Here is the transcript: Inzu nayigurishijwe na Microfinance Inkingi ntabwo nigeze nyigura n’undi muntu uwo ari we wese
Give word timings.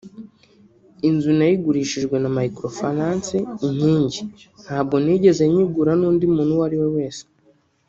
Inzu 1.09 1.29
nayigurishijwe 1.37 2.15
na 2.23 2.29
Microfinance 2.37 3.35
Inkingi 3.65 4.21
ntabwo 4.63 4.95
nigeze 5.03 5.43
nyigura 5.53 5.91
n’undi 5.99 6.25
muntu 6.33 6.51
uwo 6.55 6.63
ari 6.67 6.77
we 6.81 6.89
wese 6.97 7.23